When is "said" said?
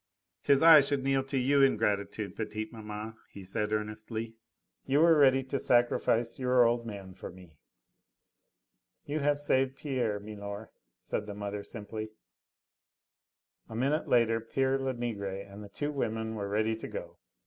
3.43-3.71, 11.01-11.27